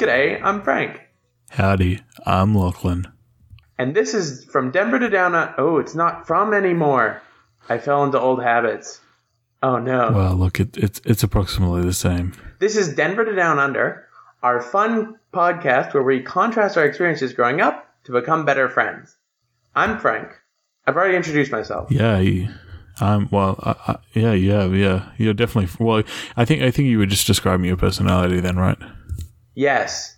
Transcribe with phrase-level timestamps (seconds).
[0.00, 0.98] G'day, I'm Frank.
[1.50, 3.06] Howdy, I'm Lachlan.
[3.76, 5.54] And this is From Denver to Down Under.
[5.58, 7.20] Oh, it's not from anymore.
[7.68, 8.98] I fell into old habits.
[9.62, 10.10] Oh no.
[10.10, 12.32] Well, look, it, it's it's approximately the same.
[12.60, 14.06] This is Denver to Down Under,
[14.42, 19.14] our fun podcast where we contrast our experiences growing up to become better friends.
[19.74, 20.30] I'm Frank.
[20.86, 21.92] I've already introduced myself.
[21.92, 22.48] Yeah, you-
[23.02, 25.10] um, well, I, I, yeah, yeah, yeah.
[25.18, 26.02] You're definitely well.
[26.38, 28.78] I think I think you were just describing your personality then, right?
[29.60, 30.16] Yes,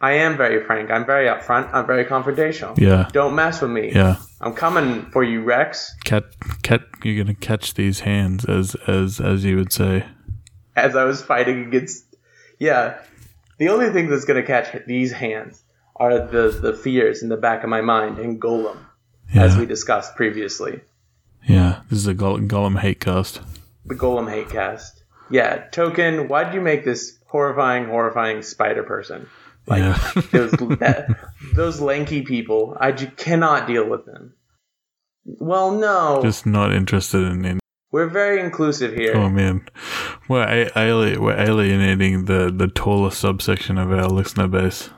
[0.00, 0.90] I am very frank.
[0.92, 1.74] I'm very upfront.
[1.74, 2.78] I'm very confrontational.
[2.78, 3.90] Yeah, Don't mess with me.
[3.92, 4.16] yeah.
[4.40, 5.92] I'm coming for you, Rex.
[6.04, 6.24] Cat,
[6.62, 6.82] cat.
[7.02, 10.06] You're gonna catch these hands, as as as you would say.
[10.76, 12.04] As I was fighting against,
[12.60, 12.98] yeah,
[13.58, 15.62] the only thing that's gonna catch these hands
[15.96, 18.78] are the the fears in the back of my mind and Gollum,
[19.34, 20.80] Yeah, as we discussed previously.
[21.44, 21.80] yeah.
[21.90, 23.40] This is a Gollum hate cast.
[23.84, 24.99] The Gollum hate cast.
[25.30, 26.28] Yeah, Tolkien.
[26.28, 29.28] Why did you make this horrifying, horrifying spider person?
[29.66, 30.50] Like yeah, those
[30.80, 31.08] that,
[31.54, 32.76] those lanky people.
[32.80, 34.34] I j- cannot deal with them.
[35.24, 37.44] Well, no, just not interested in.
[37.44, 37.60] in
[37.92, 39.16] we're very inclusive here.
[39.16, 39.66] oh man,
[40.28, 44.90] we're a- ali- we're alienating the the taller subsection of our listener base.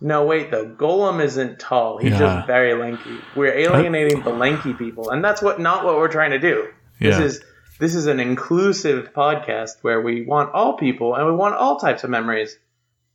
[0.00, 0.66] No, wait though.
[0.66, 1.98] Gollum isn't tall.
[1.98, 2.18] He's Yeah.
[2.18, 3.18] just very lanky.
[3.36, 6.68] We're alienating the lanky people, and that's what not what we're trying to do.
[7.00, 7.24] This Yeah.
[7.24, 7.44] is
[7.82, 12.04] this is an inclusive podcast where we want all people and we want all types
[12.04, 12.56] of memories,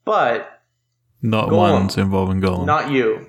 [0.03, 0.59] but
[1.21, 1.71] Not Gollum.
[1.79, 2.65] ones involving Gollum.
[2.65, 3.27] not you.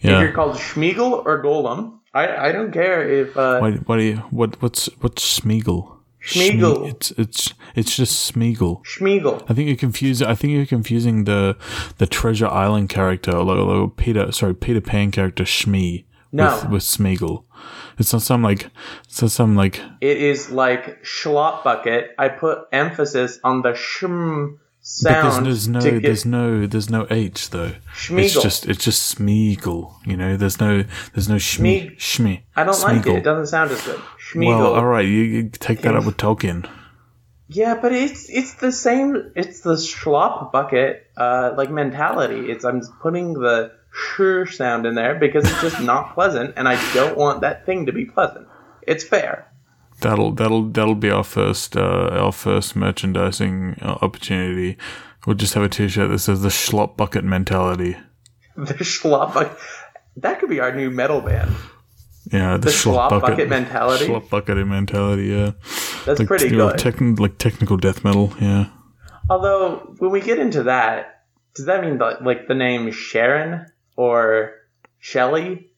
[0.00, 4.16] If you're called Schmiegel or Gollum, I, I don't care if uh, What what you
[4.30, 5.40] what what's what's?
[5.40, 5.98] Schmeagol.
[6.22, 8.84] Schme- it's it's it's just Smeagol.
[8.84, 9.42] Schmiegel.
[9.48, 10.26] I think you're confusing.
[10.28, 11.56] I think you're confusing the
[11.98, 14.30] the Treasure Island character, like, like Peter.
[14.30, 16.60] Sorry, Peter Pan character Shmee No.
[16.62, 17.44] with with Smeagol.
[17.98, 18.70] It's not some like
[19.04, 22.10] it's not some like It is like Schlop Bucket.
[22.18, 24.58] I put emphasis on the shm
[25.02, 27.74] but there's, sound there's no get there's no there's no H though.
[28.10, 29.94] It's just it's just Smeagol.
[30.06, 32.42] You know, there's no there's no Schmee- Shmee.
[32.56, 33.16] I don't like it.
[33.18, 34.00] It doesn't sound as good.
[34.34, 36.68] Well, all right, you, you take that up with Tolkien.
[37.48, 39.32] Yeah, but it's it's the same.
[39.36, 42.50] It's the schlop bucket uh, like mentality.
[42.50, 46.76] It's I'm putting the sh sound in there because it's just not pleasant, and I
[46.94, 48.46] don't want that thing to be pleasant.
[48.86, 49.50] It's fair.
[50.00, 54.78] That'll that'll that'll be our first uh, our first merchandising uh, opportunity.
[55.26, 57.96] We'll just have a T-shirt that says the Schlop Bucket Mentality.
[58.56, 59.56] The schlop bucket.
[60.16, 61.54] That could be our new metal band.
[62.30, 64.06] Yeah, the, The schlop bucket mentality?
[64.06, 65.28] Schlop bucket mentality.
[65.28, 65.52] Yeah,
[66.04, 66.76] That's like, pretty good.
[66.76, 68.34] techn- like technical death metal.
[68.40, 68.66] Yeah,
[69.30, 71.24] Although when we get into that,
[71.54, 73.66] does that mean that, like the name Sharon
[74.00, 74.54] or
[74.98, 75.68] Shelly?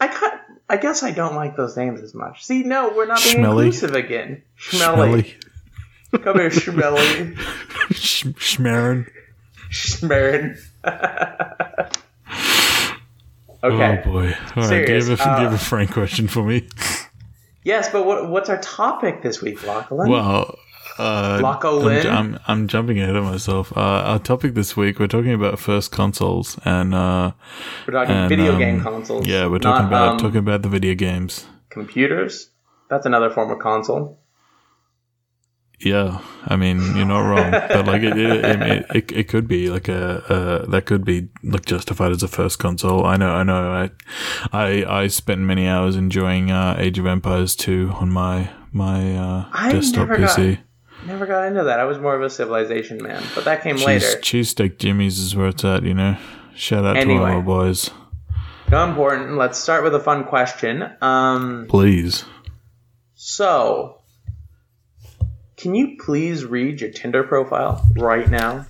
[0.00, 2.44] I can't, I guess I don't like those names as much.
[2.44, 3.66] See, no, we're not being Schmelly.
[3.66, 4.42] inclusive again.
[4.58, 5.32] Schmelly.
[6.10, 7.36] Come here, Schmelly.
[7.92, 9.08] Schmarin.
[9.70, 10.58] Schmerin.
[13.64, 14.02] okay.
[14.04, 14.34] Oh boy!
[14.56, 16.68] All right, give a uh, give a frank question for me.
[17.64, 20.10] Yes, but what, what's our topic this week, Lachlan?
[20.10, 20.58] Well,
[20.98, 23.76] uh, Loco I'm, I'm I'm jumping ahead of myself.
[23.76, 27.32] Uh, our topic this week we're talking about first consoles and uh,
[27.86, 29.26] we're talking and, video um, game consoles.
[29.26, 31.46] yeah, we're talking not, about um, talking about the video games.
[31.70, 32.50] computers.
[32.90, 34.18] That's another form of console.
[35.80, 39.68] Yeah, I mean you're not wrong, but like it it, it, it, it could be
[39.68, 43.04] like a uh, that could be like justified as a first console.
[43.04, 43.72] I know, I know.
[43.72, 43.90] I
[44.52, 49.70] I I spent many hours enjoying uh, Age of Empires 2 on my my uh,
[49.70, 50.58] desktop never got- PC.
[51.06, 51.80] Never got into that.
[51.80, 54.06] I was more of a Civilization man, but that came Cheese, later.
[54.20, 56.16] cheesesteak Jimmy's is where it's at, you know.
[56.54, 57.18] Shout out to Anyway.
[57.30, 57.90] all our boys,
[58.70, 59.36] No important.
[59.36, 60.84] Let's start with a fun question.
[61.00, 62.24] Um, please.
[63.14, 63.98] so,
[65.56, 68.66] can you please read your Tinder profile right now?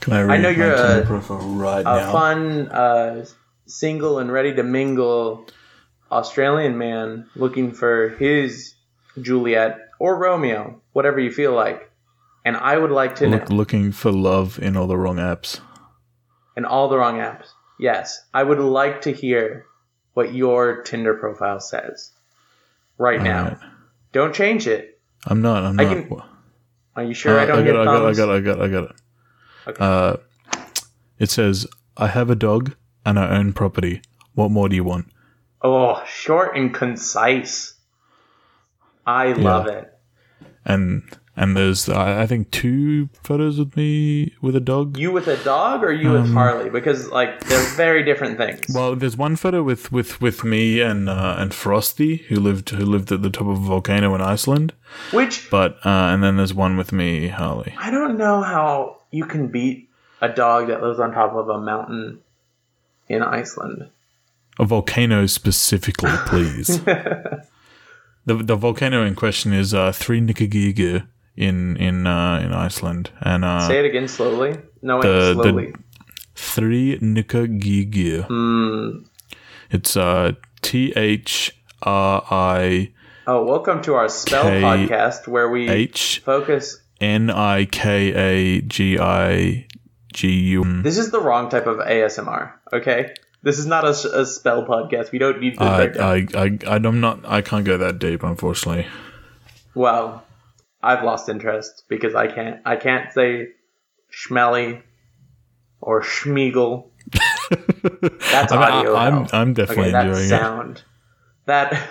[0.00, 1.94] Can I read know my you're a- Tinder profile right now.
[1.96, 2.12] A now?
[2.12, 3.24] fun, uh,
[3.66, 5.46] single and ready to mingle
[6.10, 8.74] Australian man looking for his
[9.20, 11.88] Juliet or Romeo, whatever you feel like.
[12.44, 13.36] And I would like to know.
[13.36, 15.60] Look, looking for love in all the wrong apps.
[16.56, 17.46] In all the wrong apps.
[17.78, 19.64] Yes, I would like to hear
[20.14, 22.10] what your Tinder profile says
[22.98, 23.44] right now.
[23.44, 23.58] Alright.
[24.12, 24.98] Don't change it.
[25.24, 25.62] I'm not.
[25.62, 26.08] I'm I not.
[26.08, 26.22] can-
[26.96, 28.28] Are you sure I Uh, don't I get got, it, I got, it, I got,
[28.28, 28.96] it, I got, it, I got it.
[29.68, 29.84] Okay.
[29.84, 30.16] Uh,
[31.20, 31.66] it says,
[31.96, 32.74] "I have a dog
[33.06, 34.02] and I own property.
[34.34, 35.06] What more do you want?"
[35.62, 37.74] Oh, short and concise.
[39.06, 39.91] I love it.
[40.64, 41.02] And
[41.34, 44.98] and there's, I, think, two photos with me with a dog.
[44.98, 46.68] You with a dog or you with Harley?
[46.68, 48.68] Because like they're very different things.
[48.68, 52.70] Um, Well, there's one photo with with with me and uh, and Frosty, who lived
[52.70, 54.74] who lived at the top of a volcano in Iceland.
[55.10, 57.74] Which But uh, and then there's one with me, Harley.
[57.78, 59.88] I don't know how you can beat
[60.20, 62.20] a dog that lives on top of a mountain
[63.08, 63.88] in Iceland.
[64.58, 66.78] A volcano specifically, please.
[68.26, 73.44] the the volcano in question is uh, Three Nikagigi in in uh, in Iceland, and
[73.44, 74.58] uh, Say it again slowly.
[74.82, 75.74] No, wait, the- the- slowly.
[76.34, 78.24] Three Nikagigi.
[78.26, 79.04] Hmm.
[79.70, 80.32] It's uh
[80.62, 82.92] T H R I
[83.26, 86.80] Oh, welcome to our spell K- podcast where we H focus.
[87.00, 89.66] N I K A G I
[90.12, 90.82] G U.
[90.82, 92.52] This is the wrong type of ASMR.
[92.72, 93.12] Okay,
[93.42, 95.10] this is not a spell podcast.
[95.10, 95.96] We don't need this.
[95.98, 97.20] I, I, I, I'm not.
[97.24, 98.86] I can't go that deep, unfortunately.
[99.74, 100.24] Well,
[100.82, 102.60] I've lost interest because I can't.
[102.64, 103.48] I can't say
[104.12, 104.82] schmelly
[105.80, 106.90] or schmiegel.
[108.30, 108.94] That's audio.
[108.94, 109.26] I, am now.
[109.32, 110.28] I'm definitely okay, that enjoying it.
[110.28, 110.82] sound.
[111.46, 111.88] That.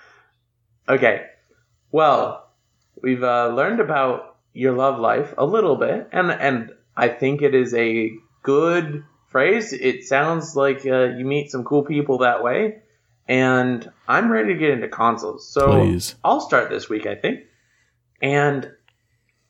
[0.88, 1.26] okay,
[1.90, 2.50] well,
[3.02, 7.54] we've uh, learned about your love life a little bit, and and I think it
[7.54, 8.12] is a
[8.42, 9.72] good phrase.
[9.72, 12.82] It sounds like uh, you meet some cool people that way,
[13.26, 15.48] and I'm ready to get into consoles.
[15.48, 16.14] So Please.
[16.22, 17.44] I'll start this week, I think,
[18.20, 18.70] and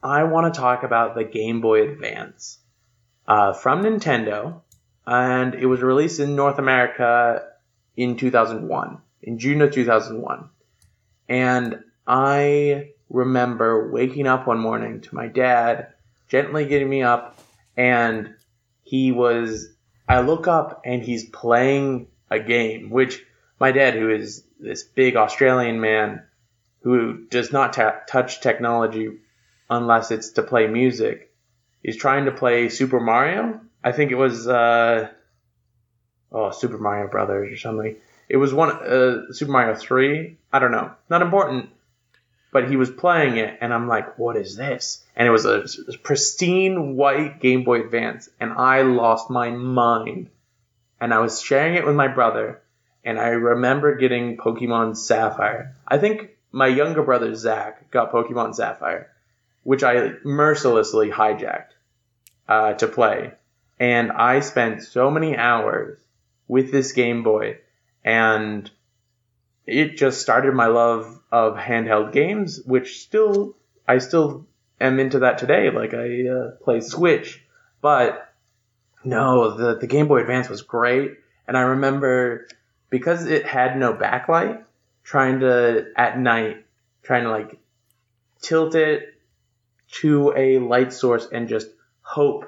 [0.03, 2.59] I want to talk about the Game Boy Advance
[3.27, 4.61] uh, from Nintendo,
[5.07, 7.47] and it was released in North America
[7.97, 10.49] in 2001, in June of 2001.
[11.29, 15.89] And I remember waking up one morning to my dad
[16.29, 17.39] gently getting me up,
[17.77, 18.35] and
[18.91, 19.69] he was.
[20.09, 23.25] I look up and he's playing a game, which
[23.61, 26.25] my dad, who is this big Australian man
[26.83, 29.19] who does not ta- touch technology
[29.69, 31.33] unless it's to play music,
[31.85, 33.61] is trying to play Super Mario.
[33.85, 35.09] I think it was uh,
[36.33, 37.95] oh Super Mario Brothers or something.
[38.29, 40.37] It was one uh, Super Mario Three.
[40.53, 41.71] I don't know, not important.
[42.53, 45.67] But he was playing it, and I'm like, "What is this?" And it was a
[46.03, 50.31] pristine white Game Boy Advance, and I lost my mind.
[51.01, 52.61] And I was sharing it with my brother,
[53.05, 55.77] and I remember getting Pokemon Sapphire.
[55.87, 59.11] I think my younger brother Zach got Pokemon Sapphire,
[59.63, 61.73] which I mercilessly hijacked
[62.49, 63.33] uh, to play.
[63.79, 65.99] And I spent so many hours
[66.49, 67.59] with this Game Boy,
[68.05, 68.71] and
[69.71, 73.57] it just started my love of handheld games, which still
[73.87, 74.47] I still
[74.81, 75.71] am into that today.
[75.71, 77.43] Like I uh, play Switch,
[77.81, 78.33] but
[79.05, 81.13] no, the the Game Boy Advance was great,
[81.47, 82.49] and I remember
[82.91, 84.63] because it had no backlight,
[85.05, 86.65] trying to at night
[87.03, 87.59] trying to like
[88.41, 89.15] tilt it
[89.91, 91.69] to a light source and just
[92.03, 92.45] hope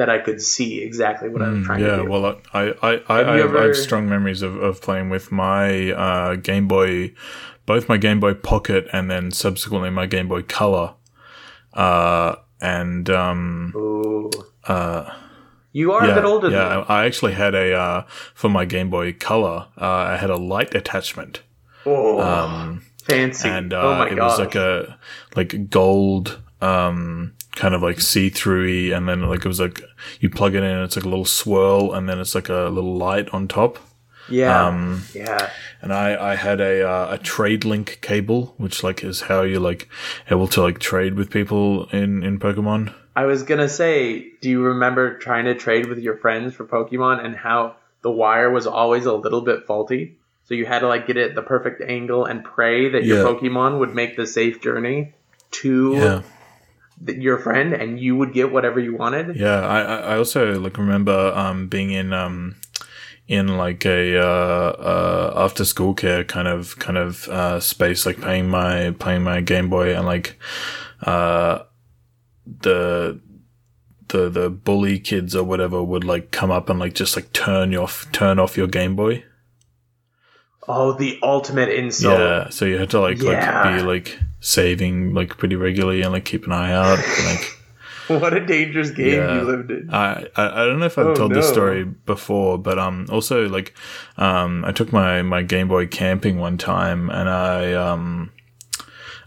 [0.00, 2.02] that I could see exactly what I was Mm, trying yeah, to do.
[2.04, 2.24] Yeah, well,
[2.54, 5.92] I, I, I, Have I, have, I have strong memories of, of playing with my
[5.92, 7.12] uh, Game Boy,
[7.66, 10.94] both my Game Boy Pocket and then subsequently my Game Boy Color.
[11.74, 14.30] Uh, and um, Ooh.
[14.66, 15.12] uh,
[15.72, 16.84] You are yeah, a bit older yeah, than me.
[16.88, 18.02] I I actually had a uh,
[18.34, 19.66] for my Game Boy Color.
[19.80, 21.42] Uh, I had a light attachment.
[21.86, 23.48] Oh, Um, fancy.
[23.48, 24.30] and uh, oh my it gosh.
[24.30, 24.98] was like a
[25.36, 29.82] like gold um kind of like see-throughy and then like it was like
[30.20, 32.68] you plug it in and it's like a little swirl and then it's like a
[32.70, 33.78] little light on top
[34.28, 34.66] yeah.
[34.66, 35.50] um yeah.
[35.82, 39.60] and i i had a uh, a trade link cable which like is how you're
[39.60, 39.88] like
[40.30, 44.62] able to like trade with people in in pokemon I was gonna say, do you
[44.62, 49.04] remember trying to trade with your friends for Pokemon and how the wire was always
[49.04, 50.16] a little bit faulty?
[50.44, 53.18] So you had to like get it at the perfect angle and pray that your
[53.18, 53.24] Yeah.
[53.24, 55.12] Pokemon would make the safe journey
[55.50, 56.22] to yeah
[57.06, 59.36] your friend, and you would get whatever you wanted.
[59.36, 62.56] Yeah, I I also like remember um being in um
[63.28, 68.20] in like a uh, uh after school care kind of kind of uh space like
[68.20, 70.36] playing my playing my Game Boy and like
[71.02, 71.60] uh
[72.62, 73.20] the
[74.08, 77.70] the the bully kids or whatever would like come up and like just like turn
[77.70, 79.24] your turn off your Game Boy.
[80.68, 82.18] Oh, the ultimate insult.
[82.18, 83.62] Yeah, so you had to like Yeah.
[83.62, 87.56] like be like saving like pretty regularly and like keep an eye out and, like
[88.08, 89.34] What a dangerous game Yeah.
[89.34, 89.88] you lived in.
[89.94, 93.48] I, I I don't know if I've Oh, told this story before, but um also
[93.48, 93.72] like
[94.16, 98.32] um I took my my Game Boy camping one time and I um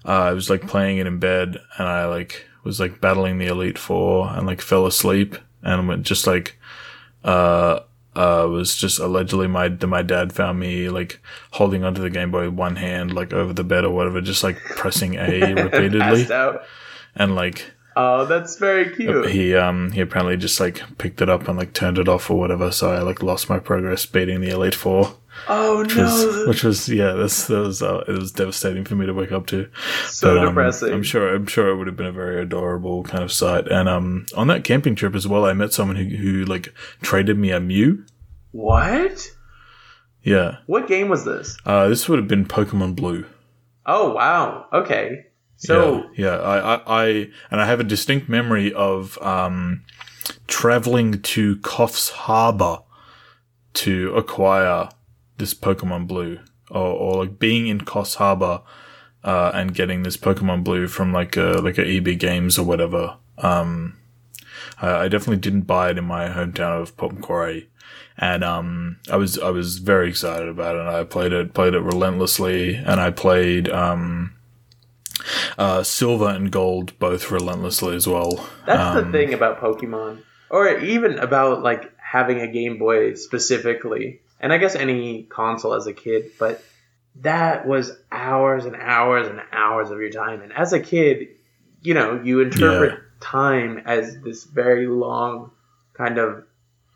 [0.05, 3.47] uh, I was like playing it in bed and I like was like battling the
[3.47, 6.57] Elite Four and like fell asleep and went just like
[7.23, 7.79] uh
[8.15, 11.19] uh was just allegedly my my dad found me like
[11.51, 14.43] holding onto the Game Boy with one hand like over the bed or whatever just
[14.43, 16.25] like pressing A repeatedly.
[17.15, 19.29] and like Oh, that's very cute.
[19.29, 22.39] He um he apparently just like picked it up and like turned it off or
[22.39, 22.71] whatever.
[22.71, 25.15] So I like lost my progress beating the Elite Four.
[25.47, 28.95] Oh which no, was, which was yeah, this that was uh, it was devastating for
[28.95, 29.67] me to wake up to.
[30.07, 30.93] so um, depressing.
[30.93, 33.67] I'm sure I'm sure it would have been a very adorable kind of sight.
[33.67, 37.37] And um on that camping trip as well, I met someone who who like traded
[37.37, 38.05] me a Mew.
[38.51, 39.31] What?
[40.23, 41.57] Yeah, What game was this?
[41.65, 43.25] uh, this would have been Pokemon Blue.
[43.85, 44.67] Oh wow.
[44.71, 45.25] Okay.
[45.65, 46.37] So yeah, yeah.
[46.37, 47.07] I, I, I
[47.51, 49.83] and I have a distinct memory of um
[50.47, 52.79] traveling to Coffs Harbor
[53.73, 54.89] to acquire
[55.37, 56.39] this Pokemon Blue,
[56.69, 58.61] or, or like being in Coffs Harbor
[59.23, 63.17] uh, and getting this Pokemon Blue from like a like a EB Games or whatever.
[63.37, 63.97] Um,
[64.81, 67.63] I, I definitely didn't buy it in my hometown of Popcorn
[68.17, 70.81] and um, I was I was very excited about it.
[70.81, 74.35] And I played it played it relentlessly, and I played um,
[75.57, 78.47] uh, silver and gold both relentlessly as well.
[78.65, 84.21] that's the Um, thing about Pokemon, or even about like having a Game Boy specifically,
[84.39, 86.63] and I guess any console as a kid, but
[87.21, 90.41] that was hours and hours and hours of your time.
[90.41, 91.27] And as a kid,
[91.81, 92.99] you know, you interpret Yeah.
[93.19, 95.51] time as this very long
[95.93, 96.43] kind of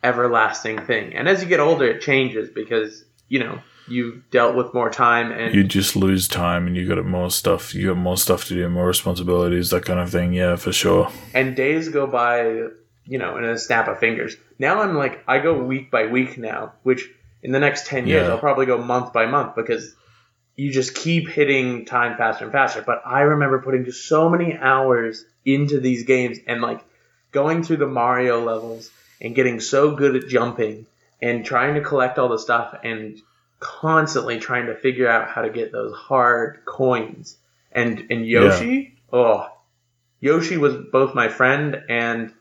[0.03, 1.15] everlasting thing.
[1.15, 5.31] And as you get older, it changes because, you know, you've dealt with more time
[5.31, 7.73] and You just lose time, and you got more stuff.
[7.73, 10.33] You got more stuff to do, more responsibilities, that kind of thing.
[10.33, 11.11] Yeah, for sure.
[11.33, 12.41] and days go by,
[13.05, 14.35] you know, in a snap of fingers.
[14.59, 17.07] Now I'm like, I go week by week now, which
[17.43, 18.33] in the next 10 years, Yeah.
[18.33, 19.93] I'll probably go month by month because
[20.55, 22.81] you just keep hitting time faster and faster.
[22.81, 26.83] But I remember putting just so many hours into these games and like
[27.31, 28.89] going through the Mario levels
[29.21, 30.87] and getting so good at jumping
[31.21, 33.21] and trying to collect all the stuff and
[33.59, 37.37] constantly trying to figure out how to get those hard coins.
[37.71, 39.47] And and Yoshi, oh,
[40.19, 42.33] Yoshi was both my friend and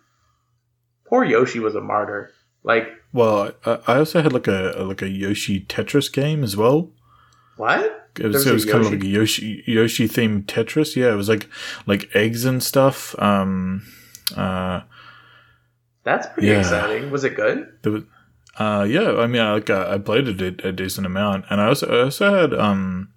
[1.04, 2.32] poor Yoshi was a martyr.
[2.62, 6.90] Like Well, I, also had like a like a Yoshi Tetris game as well.
[7.56, 8.02] what?
[8.18, 10.96] It was, it was kind of like a Yoshi Yoshi themed Tetris.
[10.96, 11.48] Yeah, it was like
[11.86, 13.14] like eggs and stuff.
[13.20, 13.82] Um,
[14.34, 14.80] uh,
[16.02, 16.60] That's pretty Yeah.
[16.60, 17.10] exciting.
[17.10, 17.68] Was it good?
[17.82, 18.04] there was,
[18.58, 19.16] uh, yeah.
[19.18, 22.04] I mean, I, like uh, I played it a, decent amount, and I also I
[22.04, 23.12] also had um,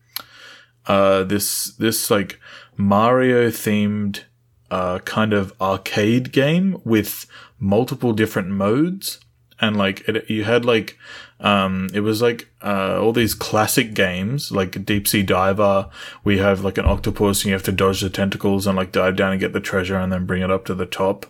[0.85, 2.39] uh, this this like
[2.77, 4.23] Mario themed
[4.71, 7.25] uh kind of arcade game with
[7.57, 9.19] multiple different modes,
[9.61, 10.97] and like it, you had like
[11.39, 15.89] um, it was like uh, all these classic games, like Deep Sea Diver.
[16.23, 19.15] We have like an octopus, and you have to dodge the tentacles and like dive
[19.15, 21.25] down and get the treasure, and then bring it up to the top.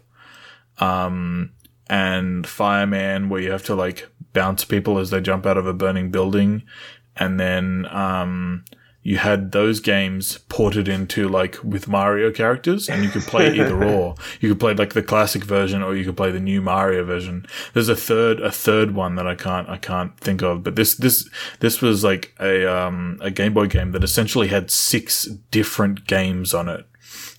[0.80, 1.52] Um,
[1.90, 5.74] and Fireman, where you have to like bounce people as they jump out of a
[5.74, 6.64] burning building,
[7.16, 8.64] and then um,
[9.02, 13.84] you had those games ported into like with Mario characters, and you could play either
[13.92, 14.16] or.
[14.40, 17.46] You could play like the classic version, or you could play the new Mario version.
[17.74, 20.64] There's a third, a third one that I can't, I can't think of.
[20.64, 21.30] But this, this,
[21.60, 26.54] this was like a um, a Game Boy game that essentially had six different games
[26.54, 26.86] on it.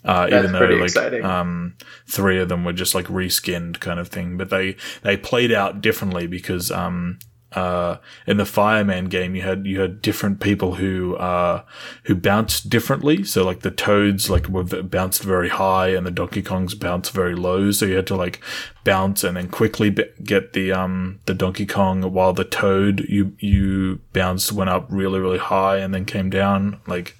[0.05, 1.25] Uh, even though like exciting.
[1.25, 1.75] um,
[2.07, 5.81] three of them were just like reskinned kind of thing, but they they played out
[5.83, 7.19] differently because um,
[7.53, 7.97] uh,
[8.27, 11.62] in the Fireman game you had you had different people who uh,
[12.05, 13.25] who bounced differently.
[13.25, 17.12] So like the Toads like were v- bounced very high, and the Donkey Kongs bounced
[17.12, 17.71] very low.
[17.73, 18.41] So you had to like
[18.85, 23.37] bounce and then quickly b- get the um the Donkey Kong, while the Toad you
[23.39, 27.17] you bounced went up really really high and then came down like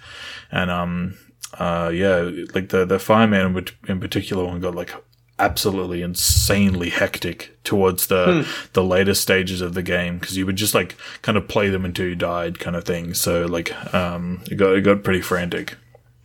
[0.53, 1.19] and um
[1.61, 4.93] uh yeah like the the fireman in particular one got like
[5.39, 10.75] absolutely insanely hectic towards the the later stages of the game because you would just
[10.75, 14.57] like kind of play them until you died kind of thing so like um it
[14.57, 15.77] got it got pretty frantic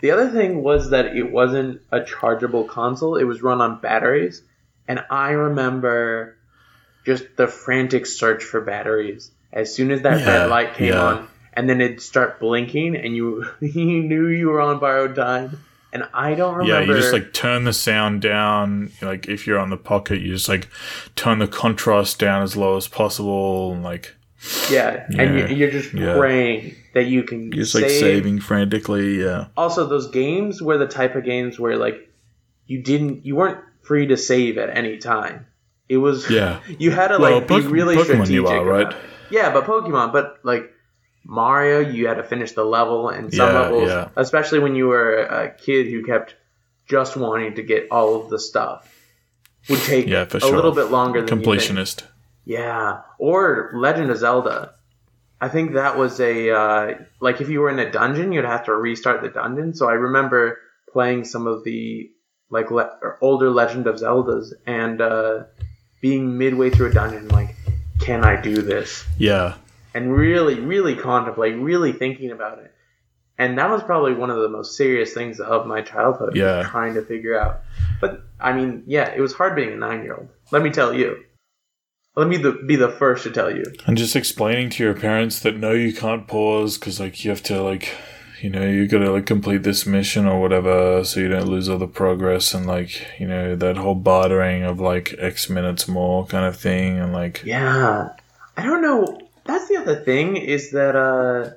[0.01, 3.15] The other thing was that it wasn't a chargeable console.
[3.15, 4.43] It was run on batteries.
[4.87, 6.35] And I remember
[7.05, 9.31] just the frantic search for batteries.
[9.53, 11.01] As soon as that Yeah, red light came yeah.
[11.01, 15.59] on, and then it'd start blinking, and you you knew you were on borrowed time.
[15.93, 16.81] And I don't remember.
[16.81, 20.33] yeah you just like turn the sound down like if you're on the pocket you
[20.33, 20.67] just like
[21.15, 24.13] turn the contrast down as low as possible and like
[24.69, 26.17] yeah, and Yeah, you, you're just yeah.
[26.17, 27.83] praying that you can you're just save.
[27.83, 32.11] like saving frantically yeah Also, those games were the type of games where like
[32.67, 35.45] you didn't, you weren't free to save at any time.
[35.87, 38.31] It was yeah You had to Well, like be Poke- really Pokemon strategic.
[38.33, 38.93] you are, right?
[39.31, 40.73] Yeah, but Pokemon, but like
[41.25, 44.09] Mario, you had to finish the level, and some Yeah, levels, yeah.
[44.15, 46.35] especially when you were a kid who kept
[46.87, 48.87] just wanting to get all of the stuff,
[49.69, 50.55] would take Yeah, for a sure.
[50.55, 52.03] little bit longer than completionist
[52.45, 54.75] Yeah, or Legend of Zelda.
[55.41, 58.65] I think that was a uh, like if you were in a dungeon, you'd have
[58.65, 59.73] to restart the dungeon.
[59.73, 60.59] So I remember
[60.93, 62.09] playing some of the
[62.51, 65.43] like le- or older Legend of Zeldas, and uh,
[66.01, 67.55] being midway through a dungeon, like,
[67.99, 69.03] can I do this?
[69.17, 69.55] Yeah.
[69.95, 72.71] And really, really contemplate, really thinking about it.
[73.37, 76.35] And that was probably one of the most serious things of my childhood.
[76.35, 76.63] Yeah.
[76.69, 77.61] Trying to figure out.
[78.01, 80.27] But I mean, yeah, it was hard being a nine-year-old.
[80.51, 81.23] Let me tell you.
[82.15, 83.63] Let me the, be the first to tell you.
[83.87, 87.43] And just explaining to your parents that no, you can't pause because like you have
[87.43, 87.95] to like,
[88.41, 91.77] you know, you gotta like complete this mission or whatever, so you don't lose all
[91.77, 96.45] the progress and like, you know, that whole bartering of like X minutes more kind
[96.45, 98.09] of thing, and like, Yeah.
[98.57, 99.21] I don't know.
[99.45, 101.51] That's the other thing is that uh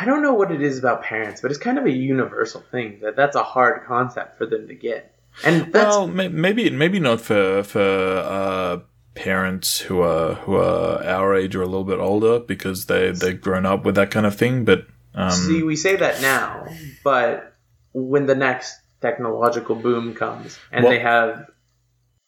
[0.00, 3.00] I don't know what it is about parents, but it's kind of a universal thing
[3.02, 5.14] that that's a hard concept for them to get.
[5.44, 8.78] And that's well, may- maybe maybe not for for uh,
[9.14, 13.40] parents who are who are our age or a little bit older because they they've
[13.40, 14.86] grown up with that kind of thing, but.
[15.14, 16.66] Um, see we say that now,
[17.02, 17.56] but
[17.92, 21.50] when the next technological boom comes and Well- they have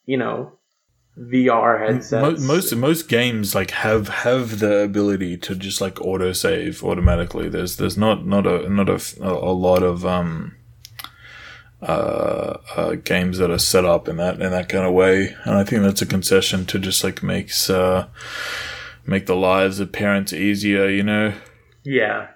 [0.07, 0.53] you know
[1.21, 6.83] VR headsets most most games like have have the ability to just like auto save
[6.83, 7.49] automatically.
[7.51, 10.57] There's there's not not a not a, a lot of um
[11.83, 15.57] uh, uh games that are set up in that in that kind of way, and
[15.57, 18.09] I think that's a concession to just like makes uh
[19.05, 20.89] make the lives of parents easier.
[20.89, 21.35] You know.
[21.85, 22.29] Yeah.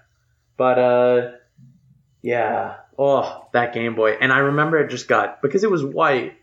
[0.59, 1.31] But uh
[2.21, 2.77] yeah.
[2.99, 4.13] Oh, that Game Boy.
[4.21, 6.35] And I remember it just got because it was white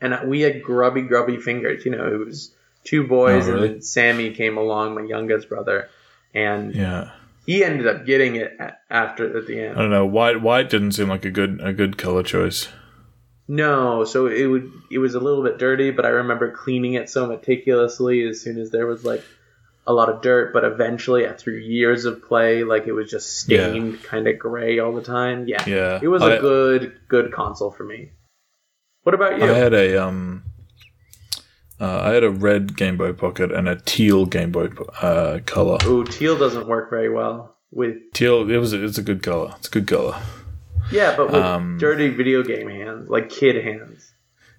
[0.00, 2.52] and we had grubby grubby fingers, you know, it was
[2.84, 3.66] two boys Oh, really?
[3.66, 5.88] and then Sammy came along, my youngest brother,
[6.34, 7.10] and Yeah.
[7.46, 8.56] he ended up getting it
[8.90, 9.76] after at the end.
[9.78, 10.06] I don't know.
[10.06, 12.68] White white didn't seem like a good a good color choice.
[13.48, 17.08] No, so it would it was a little bit dirty, but I remember cleaning it
[17.08, 19.22] so meticulously as soon as there was like
[19.86, 23.68] a lot of dirt, but eventually through years of play, like it was just Yeah.
[23.68, 25.46] stained kind of gray all the time.
[25.46, 25.62] Yeah.
[25.64, 26.00] Yeah.
[26.02, 28.10] It was a I- good good console for me.
[29.06, 29.44] What about you?
[29.44, 30.42] I had a um,
[31.80, 35.78] uh, I had a red Game Boy Pocket and a teal Game Boy uh, color.
[35.86, 39.54] Ooh, teal doesn't work very well with Teal, it was it's a good color.
[39.58, 40.20] It's a good color.
[40.90, 44.12] yeah, but with Um, dirty video game hands, like kid hands.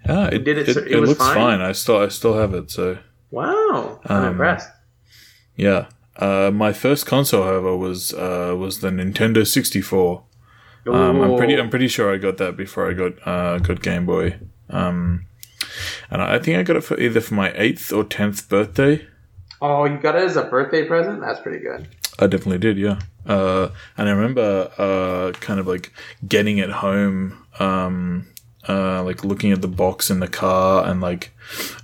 [0.06, 1.36] Yeah, it, did it it, it, it looks fine?
[1.36, 1.62] fine.
[1.62, 2.72] I still I still have it.
[2.72, 3.00] So
[3.32, 4.69] Wow, I'm Um, impressed.
[5.58, 5.88] yeah.
[6.15, 10.24] Uh, my first console, however, was uh, was the Nintendo sixty four.
[10.88, 14.06] Um, I'm pretty I'm pretty sure I got that before I got uh, got Game
[14.06, 14.38] Boy.
[14.69, 15.26] Um,
[16.10, 19.06] and I think I got it for either for my eighth or tenth birthday.
[19.62, 21.21] Oh, you got it as a birthday present?
[21.21, 21.88] That's pretty good.
[22.19, 23.00] I definitely did, yeah.
[23.26, 25.91] Uh, and I remember uh, kind of like
[26.28, 28.28] getting it home, um,
[28.67, 31.32] uh, like looking at the box in the car, and like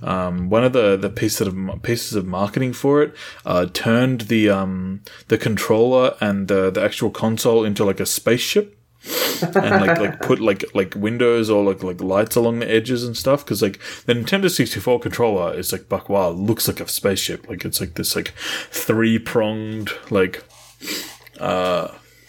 [0.02, 3.14] um, one of the the pieces of pieces of marketing for it
[3.44, 8.78] uh, turned the um, the controller and the the actual console into like a spaceship.
[9.42, 13.16] And like like put like like windows or like like lights along the edges and
[13.16, 17.48] stuff because like the Nintendo 64 controller is like buck wild looks like a spaceship
[17.48, 18.28] like it's like this like
[18.70, 20.42] three pronged like
[21.40, 21.88] uh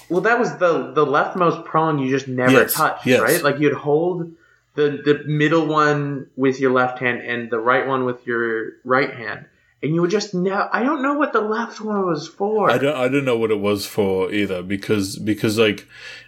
[0.09, 3.21] Well, that was the the leftmost prong you just never Yes, touched, yes.
[3.21, 3.41] right?
[3.43, 4.31] Like you'd hold
[4.75, 9.13] the the middle one with your left hand and the right one with your right
[9.13, 9.45] hand,
[9.85, 10.67] and you were just never.
[10.73, 12.69] I don't know what the left one was for.
[12.71, 15.87] I don't I don't know what it was for either because because like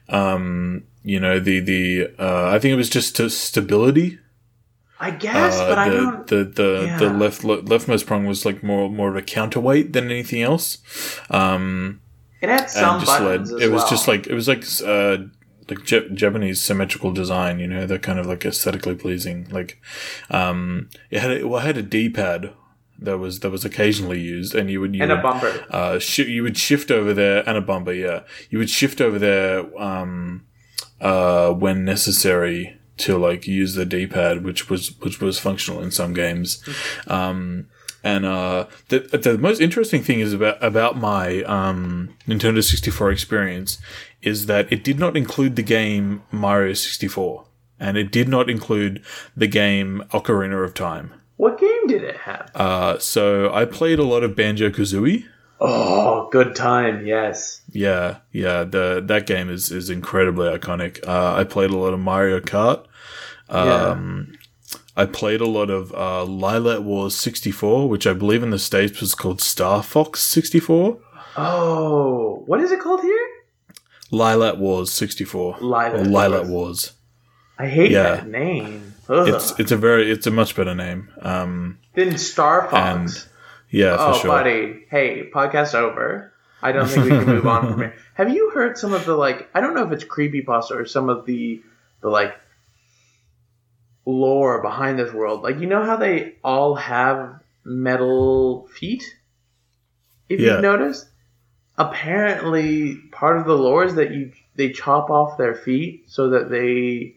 [0.10, 4.20] um you know the the uh, I think it was just to stability.
[5.00, 6.28] I guess, Uh, but I the, don't.
[6.28, 7.18] the the the Yeah.
[7.24, 10.80] left le- leftmost prong was like more more of a counterweight than anything else.
[11.30, 12.00] Um,
[12.42, 13.90] It had some buttons as it was well.
[13.92, 15.18] just like it was like uh
[15.70, 17.60] like Jap- Japanese symmetrical design.
[17.60, 19.48] You know, they're kind of like aesthetically pleasing.
[19.52, 19.80] Like
[20.32, 22.54] um, it had a, well, it had a D pad
[23.00, 25.66] that was that was occasionally used, and you would you and would, a bumper.
[25.70, 28.22] uh, shi you would shift over there and a bumper, yeah.
[28.50, 30.46] You would shift over there um,
[31.00, 36.14] uh, when necessary to like use the D-pad, which was which was functional in some
[36.14, 36.64] games.
[37.08, 37.68] Um,
[38.04, 43.80] and uh, the the most interesting thing is about about my um, Nintendo 64 experience
[44.22, 47.46] is that it did not include the game Mario 64,
[47.80, 49.04] and it did not include
[49.36, 51.14] the game Ocarina of Time.
[51.38, 52.52] What game did it have?
[52.56, 55.26] Uh, so I played a lot of Banjo Kazooie.
[55.60, 57.06] Oh, good time.
[57.06, 57.62] Yes.
[57.72, 58.64] Yeah, yeah.
[58.64, 61.00] The that game is is incredibly iconic.
[61.08, 62.86] Uh, I played a lot of Mario Kart.
[63.50, 64.34] Um,
[64.96, 68.60] I played a lot of uh, Lylat Wars sixty four, which I believe in the
[68.60, 71.00] states was called Star Fox sixty four.
[71.36, 73.28] Oh, what is it called here?
[74.12, 75.56] Lylat Wars sixty four.
[75.56, 76.50] Lylat Lylat Wars.
[76.50, 76.92] Wars.
[77.60, 78.04] I hate Yeah.
[78.18, 78.94] that name.
[79.10, 79.28] Ugh.
[79.30, 81.10] It's it's a very it's a much better name.
[81.22, 83.16] Um, then Star Fox.
[83.16, 83.28] and-
[83.70, 84.28] yeah, for oh, sure.
[84.30, 84.86] buddy.
[84.90, 86.32] Hey, podcast over.
[86.62, 87.96] I don't think we can move on from here.
[88.14, 89.50] Have you heard some of the like?
[89.54, 91.62] I don't know if it's creepypasta or some of the
[92.02, 92.34] the like
[94.06, 95.44] lore behind this world.
[95.44, 99.04] Like you know how they all have metal feet?
[100.30, 100.54] If Yeah.
[100.54, 101.08] you've noticed?
[101.78, 106.50] Apparently part of the lore is that you they chop off their feet so that
[106.50, 107.16] they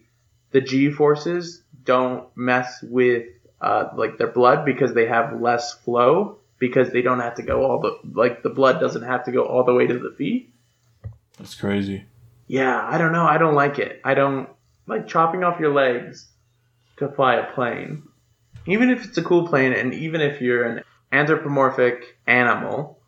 [0.50, 3.26] the G forces don't mess with
[3.60, 7.64] uh, like their blood because they have less flow because they don't have to go
[7.64, 10.52] all the like the blood doesn't have to go all the way to the feet.
[11.36, 12.04] That's crazy.
[12.46, 13.24] Yeah, I don't know.
[13.24, 14.00] I don't like it.
[14.04, 14.48] I don't
[14.86, 16.28] like chopping off your legs
[16.98, 18.04] to fly a plane.
[18.66, 22.99] Even if it's a cool plane, and even if you're an anthropomorphic animal,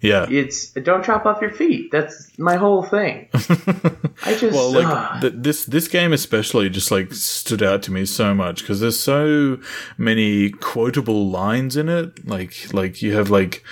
[0.00, 0.26] Yeah.
[0.30, 1.90] it's don't chop off your feet.
[1.92, 3.28] That's my whole thing.
[3.34, 5.18] I just well, like ah.
[5.20, 8.98] th- this this game especially just like stood out to me so much because there's
[8.98, 9.58] so
[9.98, 12.26] many quotable lines in it.
[12.26, 13.62] Like like you have like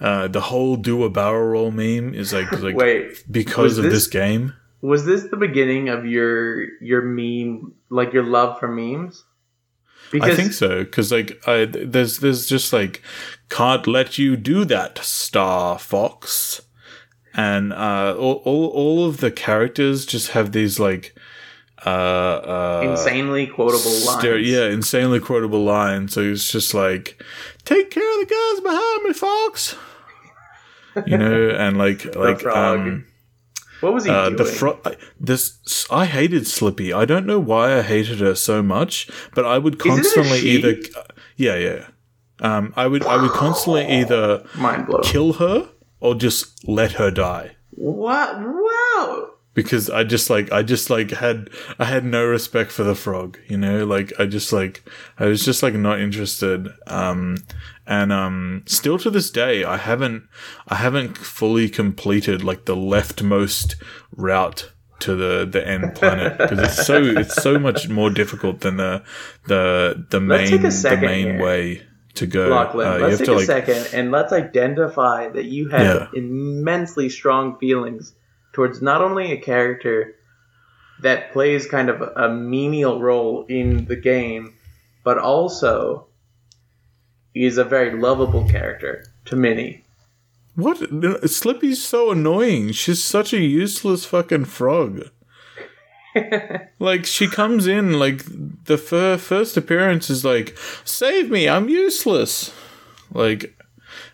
[0.00, 3.24] uh, the whole do a barrel roll meme is like like wait.
[3.30, 4.54] because of this- this game.
[4.82, 9.24] Was this the beginning of your your meme, like your love for memes?
[10.20, 13.02] I think so because like I there's there's just like
[13.48, 16.62] can't let you do that, Star Fox,
[17.34, 21.14] and uh, all all all of the characters just have these like
[21.84, 24.46] uh, uh insanely quotable lines.
[24.46, 26.14] Yeah, insanely quotable lines.
[26.14, 27.22] So it's just like,
[27.64, 29.76] "Take care of the guys behind me, Fox."
[31.06, 32.78] You know, and like like frog.
[32.80, 33.06] um
[33.80, 34.36] What was he uh, doing?
[34.36, 34.96] the frog.
[35.20, 36.92] This I hated Slippy.
[36.92, 40.76] I don't know why I hated her so much, but I would constantly either,
[41.36, 41.86] yeah, yeah.
[42.40, 45.68] Um, I would I would constantly either Mind kill her
[46.00, 48.38] or just let her die What?
[48.40, 49.30] Wow.
[49.54, 53.38] because I just like I just like had I had no respect for the frog,
[53.48, 54.82] you know, like I just like
[55.18, 56.68] I was just like not interested.
[56.86, 57.36] Um
[57.86, 60.24] and um still to this day I haven't
[60.68, 63.76] I haven't fully completed like the leftmost
[64.14, 68.76] route to the the end planet because it's so it's so much more difficult than
[68.76, 69.02] the
[69.46, 71.42] the the Let's main the main here.
[71.42, 71.82] way
[72.16, 72.48] to go.
[72.48, 76.20] Lachlan, Uh, let's take to a like second and let's identify that you have Yeah.
[76.20, 78.14] immensely strong feelings
[78.52, 80.14] towards not only a character
[81.02, 84.54] that plays kind of a menial role in the game,
[85.04, 86.06] but also
[87.34, 89.84] is a very lovable character to many.
[90.54, 90.78] What?
[91.30, 92.72] Slippy's so annoying.
[92.72, 95.10] She's such a useless fucking frog.
[96.78, 98.24] like she comes in like
[98.64, 102.52] the fir- first appearance is like, "Save me, I'm useless."
[103.12, 103.56] Like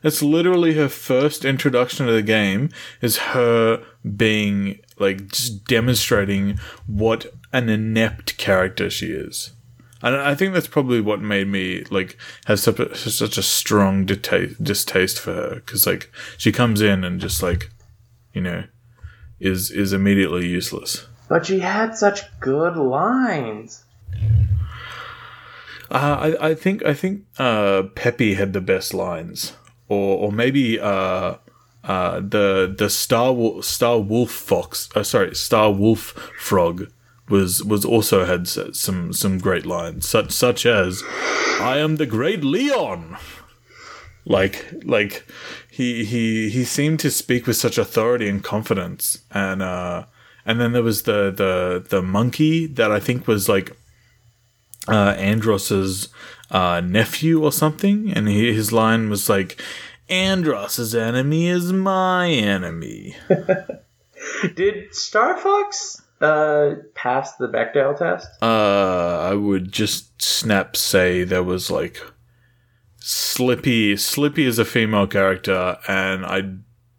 [0.02, 3.84] it's literally her first introduction to the game is her
[4.16, 9.52] being like just demonstrating what an inept character she is.
[10.02, 14.04] And I think that's probably what made me like have such a, such a strong
[14.04, 17.70] dita- distaste for her because like she comes in and just like
[18.32, 18.64] you know
[19.38, 21.06] is is immediately useless.
[21.32, 23.84] But she had such good lines.
[25.90, 29.54] Uh, I I think I think uh, Peppy had the best lines,
[29.88, 31.36] or or maybe uh,
[31.84, 34.90] uh, the the Star Wo- Star Wolf Fox.
[34.94, 36.92] Uh, sorry, Star Wolf Frog
[37.30, 41.02] was was also had some some great lines, such such as
[41.62, 43.16] "I am the Great Leon."
[44.26, 45.24] Like like
[45.70, 50.04] he he he seemed to speak with such authority and confidence, and uh,
[50.44, 53.76] and then there was the the the monkey that I think was like
[54.88, 56.08] uh, Andross's
[56.50, 59.60] uh, nephew or something, and he, his line was like,
[60.08, 63.16] "Andross's enemy is my enemy."
[64.54, 68.28] Did Star Fox uh, pass the Bechdel test?
[68.40, 72.00] Uh, I would just snap say there was like
[72.98, 73.96] Slippy.
[73.96, 76.42] Slippy is a female character, and I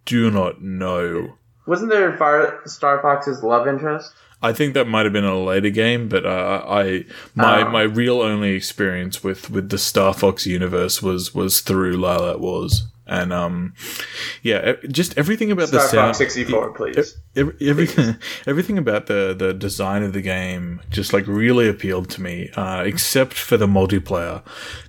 [0.06, 1.38] do not know.
[1.66, 4.12] Wasn't there Far- Star Fox's love interest?
[4.42, 7.70] I think that might have been a later game, but uh, I my Oh.
[7.70, 12.84] my real only experience with with the Star Fox universe was was through Lylat Wars,
[13.08, 13.74] and um,
[14.42, 16.08] yeah, just everything about the Star sound.
[16.10, 17.16] Fox 64, please.
[17.38, 22.22] Every, everything, everything about the, the design of the game just like really appealed to
[22.22, 24.42] me, uh, except for the multiplayer.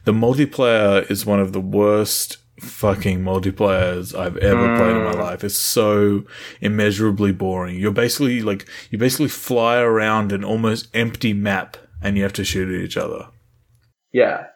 [0.04, 5.44] The multiplayer is one of the worst fucking multiplayers I've ever played in my life.
[5.44, 6.24] It's so
[6.61, 7.79] immeasurably boring.
[7.79, 12.44] You're basically like you basically fly around an almost empty map and you have to
[12.44, 13.29] shoot at each other.
[14.12, 14.46] Yeah.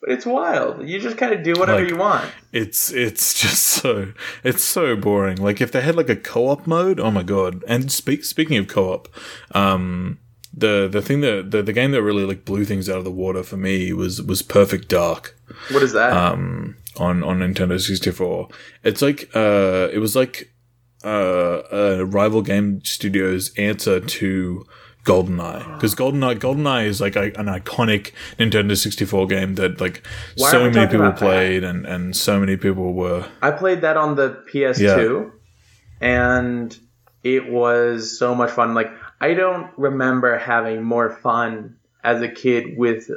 [0.00, 0.86] But it's wild.
[0.88, 2.30] You just kind of do whatever Like- you want.
[2.52, 4.12] It's it's just so
[4.44, 5.36] it's so boring.
[5.38, 7.64] Like if they had like a co-op mode, oh my god!
[7.66, 9.08] And speak speaking of co-op,
[9.52, 10.18] um,
[10.54, 13.10] the the thing that the, the game that really like blew things out of the
[13.10, 15.34] water for me was was Perfect Dark
[15.70, 16.12] What is that?
[16.12, 18.48] um, on on Nintendo sixty four.
[18.82, 20.52] It's like uh, it was like
[21.04, 24.64] uh, a rival game studio's answer to
[25.04, 30.04] GoldenEye because GoldenEye GoldenEye is like a, an iconic Nintendo 64 game that like
[30.36, 31.16] Why so many people that?
[31.16, 35.30] played and and so many people were I played that on the PS2,
[36.00, 36.76] and
[37.22, 38.74] it was so much fun.
[38.74, 43.08] Like I don't remember having more fun as a kid with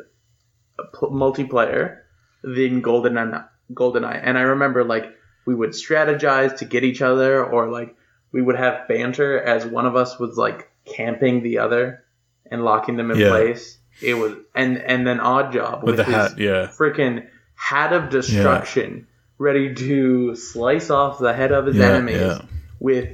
[1.01, 1.97] multiplayer
[2.43, 3.47] than GoldenEye.
[3.73, 5.05] GoldenEye, and I remember like
[5.45, 7.95] we would strategize to get each other, or like
[8.31, 12.03] we would have banter as one of us was like camping the other
[12.49, 13.29] and locking them in Yeah.
[13.29, 13.77] place.
[14.01, 16.37] It was and and then Odd Job with the his- hat.
[16.37, 22.15] Yeah, freaking hat of destruction, ready to slice off the head of his Yeah, enemies
[22.21, 22.41] yeah.
[22.79, 23.09] with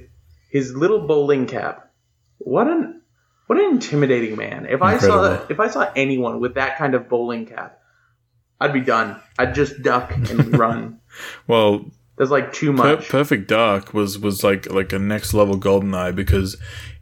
[0.50, 1.92] his little bowling cap.
[2.38, 3.02] What an
[3.48, 4.68] what an intimidating man!
[4.70, 7.80] If I saw if I saw anyone with that kind of bowling cap,
[8.60, 9.20] I'd be done.
[9.38, 11.00] I'd just duck and run.
[11.48, 11.86] well,
[12.18, 13.10] There's like too Per- much.
[13.10, 16.56] Perfect Dark was was like like a next level golden eye because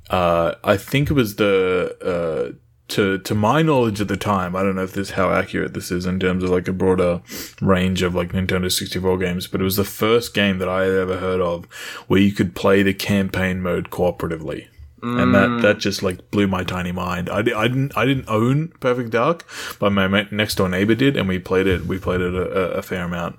[0.10, 2.56] uh, I think it was the uh,
[2.90, 4.56] to to my knowledge at the time.
[4.56, 7.22] I don't know if this how accurate this is in terms of like a broader
[7.62, 10.94] range of like Nintendo 64 games, but it was the first game that I had
[10.94, 11.66] ever heard of
[12.08, 14.68] where you could play the campaign mode cooperatively.
[15.04, 17.30] And that, that just like blew my tiny mind.
[17.30, 19.46] I, I didn't I didn't own Perfect Dark,
[19.78, 21.86] but my next door neighbor did, and we played it.
[21.86, 23.38] We played it a, a, fair amount.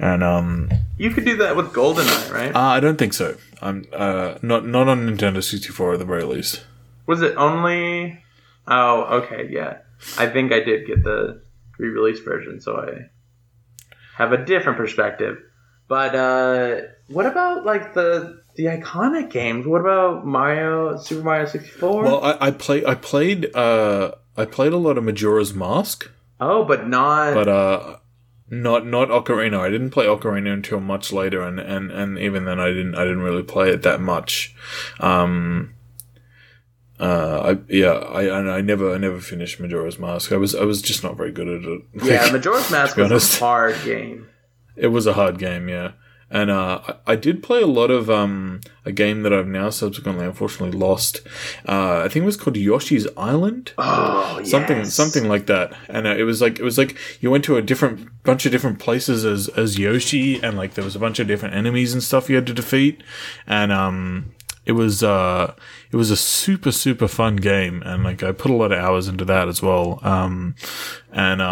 [0.00, 2.54] And um, you could do that with GoldenEye, right?
[2.54, 3.36] uh, I don't think so.
[3.62, 6.64] I'm uh, not not on Nintendo 64 at the very least.
[7.06, 8.22] Was it only?
[8.66, 9.78] Oh, okay, yeah.
[10.18, 11.40] I think I did get the
[11.78, 13.10] re-release version, so I
[14.16, 15.38] have a different perspective.
[15.90, 19.66] But uh, what about like the the iconic games?
[19.66, 22.04] What about Mario, Super Mario sixty four?
[22.04, 26.08] Well, I, I play I played uh, I played a lot of Majora's Mask,
[26.40, 27.34] oh, but not.
[27.34, 27.96] but uh,
[28.48, 29.58] not not Ocarina.
[29.58, 33.02] I didn't play Ocarina until much later, and, and, and even then I didn't I
[33.02, 34.54] didn't really play it that much.
[35.00, 35.74] Um,
[37.00, 40.30] uh, I yeah I I I never I never finished Majora's Mask.
[40.30, 41.82] I was I was just not very good at it.
[42.04, 43.38] yeah, Majora's Mask was honest.
[43.38, 44.28] a hard game.
[44.76, 45.92] It was a hard game, yeah.
[46.32, 49.68] And uh, I, I did play a lot of um, a game that I've now
[49.70, 51.22] subsequently unfortunately lost.
[51.66, 54.94] Uh, I think it was called Yoshi's Island, Oh, something yes.
[54.94, 55.72] something like that.
[55.88, 58.52] And uh, it was like it was like you went to a different bunch of
[58.52, 62.00] different places as as Yoshi, and like there was a bunch of different enemies and
[62.02, 63.02] stuff you had to defeat.
[63.48, 64.30] And um,
[64.64, 65.54] it was uh,
[65.90, 69.08] it was a super super fun game, and like I put a lot of hours
[69.08, 69.98] into that as well.
[70.02, 70.54] Um,
[71.12, 71.42] and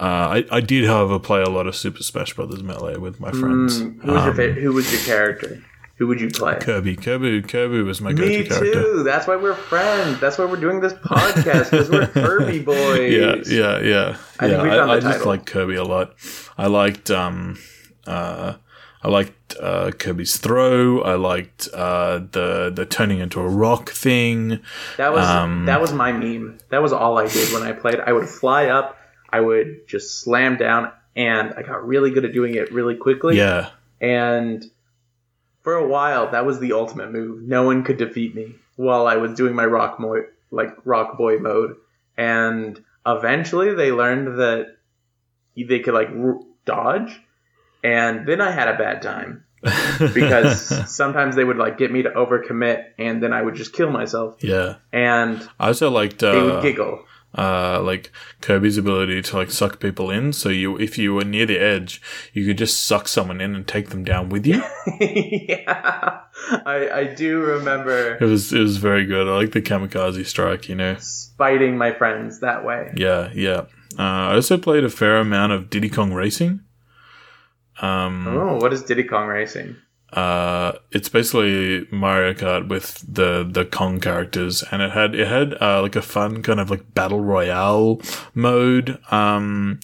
[0.00, 0.04] uh,
[0.40, 3.80] I, I did, however, play a lot of Super Smash Brothers Melee with my friends.
[3.82, 5.62] Mm, who was your Um, fa- Who was your character?
[5.98, 6.56] Who would you play?
[6.58, 8.64] Kirby, Kirby, Kirby was my go-to character.
[8.64, 9.02] Me too.
[9.02, 10.18] That's why we're friends.
[10.18, 13.12] That's why we're doing this podcast because we're Kirby boys.
[13.12, 14.16] Yeah, yeah, yeah.
[14.38, 16.14] I yeah, I, I just like Kirby a lot.
[16.56, 17.58] I liked um,
[18.06, 18.54] uh,
[19.02, 21.02] I liked uh, Kirby's throw.
[21.02, 24.60] I liked uh, the the turning into a rock thing.
[24.96, 26.58] That was Um, that was my meme.
[26.70, 28.00] That was all I did when I played.
[28.00, 28.96] I would fly up,
[29.32, 33.36] I would just slam down, and I got really good at doing it really quickly.
[33.36, 34.64] Yeah, And
[35.62, 37.42] for a while, that was the ultimate move.
[37.42, 41.38] No one could defeat me while I was doing my rock mo- like rock boy
[41.38, 41.76] mode.
[42.16, 44.76] And eventually, they learned that
[45.56, 47.20] they could like r- dodge.
[47.84, 49.44] And then I had a bad time
[50.14, 53.90] because sometimes they would like get me to overcommit, and then I would just kill
[53.90, 54.36] myself.
[54.42, 54.76] yeah.
[54.92, 57.04] And I also liked they would uh, giggle.
[57.36, 60.32] Uh, like Kirby's ability to like suck people in.
[60.32, 63.66] So you, if you were near the edge, you could just suck someone in and
[63.66, 64.62] take them down with you.
[65.00, 66.20] yeah,
[66.66, 69.28] I, I do remember It was it was very good.
[69.28, 70.68] I like the kamikaze strike.
[70.68, 70.96] You know.
[70.98, 72.92] spiting my friends that way.
[72.96, 73.66] Yeah, yeah.
[73.98, 76.60] Uh, I also played a fair amount of Diddy Kong Racing.
[77.80, 79.76] Um, Oh, what is Diddy Kong Racing?
[80.12, 85.60] Uh, it's basically Mario Kart with the the Kong characters, and it had it had
[85.62, 88.00] uh, like a fun kind of like battle royale
[88.34, 88.98] mode.
[89.12, 89.80] Um,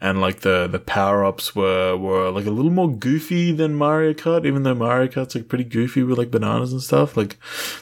[0.00, 4.12] and like the the power ups were were like a little more goofy than Mario
[4.12, 7.16] Kart, even though Mario Kart's like pretty goofy with like bananas and stuff.
[7.16, 7.36] Like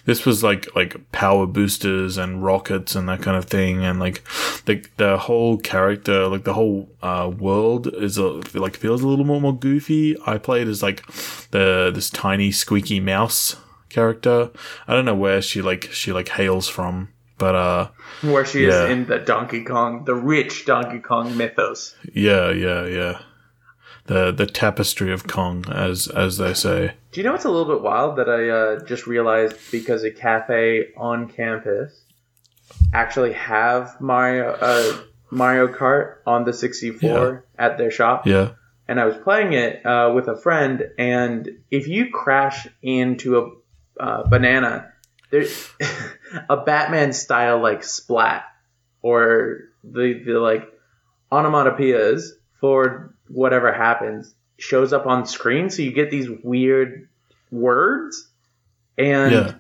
[0.07, 4.24] this was like like power boosters and rockets and that kind of thing, and like
[4.64, 9.26] the the whole character, like the whole uh, world is a, like feels a little
[9.26, 10.16] more more goofy.
[10.26, 11.07] I played as like
[11.50, 13.57] the this tiny squeaky mouse
[13.90, 14.50] character.
[14.88, 17.88] I don't know where she like she like hails from, but uh
[18.22, 18.85] Where she Yeah.
[18.85, 21.94] is in the Donkey Kong, the rich Donkey Kong mythos.
[22.12, 23.18] yeah yeah yeah.
[24.07, 26.94] The the tapestry of Kong, as as they say.
[27.11, 30.11] Do you know what's a little bit wild that I uh, just realized because a
[30.12, 31.90] cafe on campus
[32.92, 34.96] actually have Mario uh,
[35.31, 38.27] Mario Kart on the 64 at their shop?
[38.27, 38.51] Yeah.
[38.88, 43.51] and I was playing it uh, with a friend, and if you crash into a
[44.01, 44.92] uh, banana,
[45.31, 45.44] there
[46.49, 48.45] a Batman style like splat
[49.03, 50.69] or the the like
[51.31, 57.09] onomatopoeias for whatever happens shows up on screen, so you get these weird
[57.51, 58.29] words.
[58.99, 59.55] And Yeah.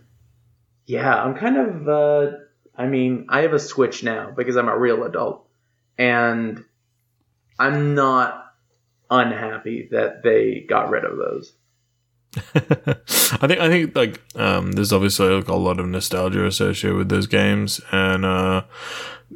[0.86, 1.88] yeah, I'm kind of.
[1.88, 2.36] Uh,
[2.76, 5.46] I mean, I have a Switch now because I'm a real adult,
[5.98, 6.62] and
[7.58, 8.54] I'm not
[9.10, 11.52] unhappy that they got rid of those.
[12.54, 17.08] I think I think like um, there's obviously like a lot of nostalgia associated with
[17.08, 18.62] those games, and uh,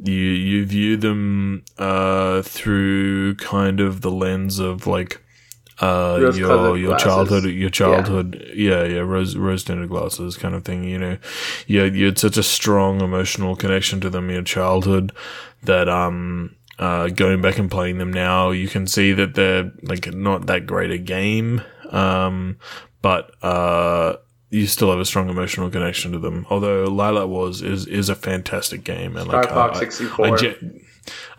[0.03, 5.23] you you view them uh, through kind of the lens of like
[5.81, 7.05] uh, your your glasses.
[7.05, 10.85] childhood your childhood yeah yeah, rose rose tinted glasses kind of thing.
[10.85, 11.19] You know,
[11.67, 15.13] you you had such a strong emotional connection to them in your childhood
[15.63, 16.57] that um.
[16.79, 20.65] Uh, going back and playing them now, you can see that they're like not that
[20.65, 21.61] great a game.
[21.91, 22.59] Um,
[23.03, 24.17] but uh,
[24.51, 26.47] you still have a strong emotional connection to them.
[26.51, 30.27] Although Lylat Wars is is a fantastic game, and Star like I, 64.
[30.27, 30.85] I, gen-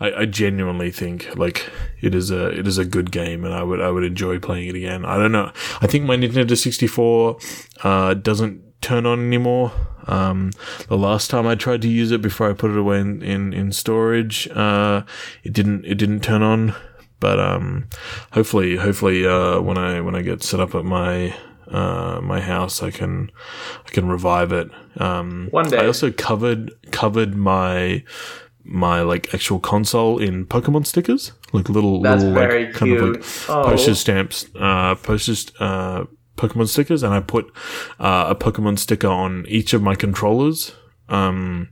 [0.00, 3.62] I, I genuinely think like it is a it is a good game, and I
[3.62, 5.04] would I would enjoy playing it again.
[5.04, 5.52] I don't know.
[5.80, 7.38] I think my Nintendo sixty four
[7.82, 9.72] uh, doesn't turn on anymore.
[10.06, 10.50] Um,
[10.88, 13.52] the last time I tried to use it before I put it away in in,
[13.52, 15.02] in storage, uh,
[15.44, 16.74] it didn't it didn't turn on.
[17.22, 17.86] But um,
[18.32, 21.32] hopefully, hopefully, uh, when I when I get set up at my
[21.70, 23.30] uh, my house, I can
[23.86, 24.68] I can revive it.
[25.00, 25.78] Um, One day.
[25.78, 28.02] I also covered covered my
[28.64, 32.98] my like actual console in Pokemon stickers, like little That's little very like kind of
[32.98, 33.16] cute.
[33.16, 33.64] like Oh.
[33.70, 36.04] postage stamps, uh, postage uh,
[36.36, 37.44] Pokemon stickers, and I put
[38.00, 40.72] uh, a Pokemon sticker on each of my controllers.
[41.08, 41.68] Um,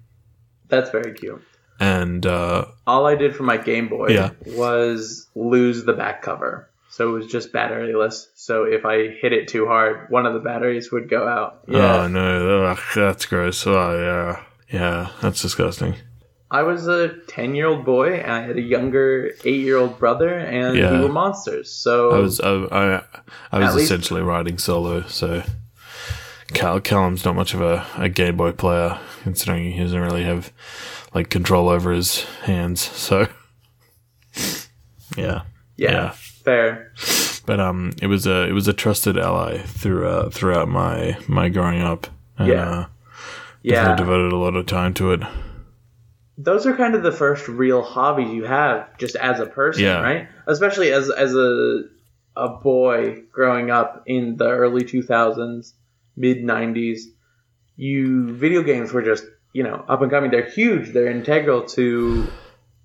[0.68, 1.42] That's very cute.
[1.80, 4.30] And uh, All I did for my Game Boy Yeah.
[4.46, 6.68] was lose the back cover.
[6.90, 8.26] So it was just batteryless.
[8.34, 11.60] So if I hit it too hard, one of the batteries would go out.
[11.68, 12.02] Yeah.
[12.02, 13.64] oh no, ugh, that's gross.
[13.66, 15.94] Oh yeah, yeah, that's disgusting.
[16.52, 20.00] I was a 10 year old boy and I had a younger 8 year old
[20.00, 20.92] brother and Yeah.
[20.92, 21.70] we were monsters.
[21.70, 23.02] So I was I I,
[23.52, 25.44] I was At least- essentially riding solo, so
[26.52, 30.52] Cal Callum's not much of a, a Game Boy player, considering he doesn't really have
[31.14, 32.80] like control over his hands.
[32.80, 33.26] So
[35.16, 35.42] yeah,
[35.76, 36.10] yeah, yeah.
[36.10, 36.92] fair.
[37.46, 41.82] but um, it was a it was a trusted ally throughout throughout my my growing
[41.82, 42.06] up.
[42.38, 42.70] And, Yeah.
[42.70, 42.86] uh,
[43.62, 43.94] Yeah.
[43.96, 45.20] devoted a lot of time to it.
[46.38, 50.00] those are kind of the first real hobbies you have just as a person, Yeah.
[50.00, 50.28] right?
[50.46, 51.82] Especially as as a
[52.36, 55.74] a boy growing up in the early 2000s,
[56.16, 57.00] mid 90s,
[57.76, 60.30] you video games were just, you know, up and coming.
[60.30, 60.92] They're huge.
[60.92, 62.26] They're integral to